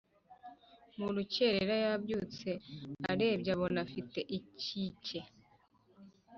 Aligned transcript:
murukerera 0.99 1.75
yabyutse 1.85 2.49
arebye 3.11 3.49
abona 3.55 3.79
afite 3.85 4.19
ikike 4.37 5.19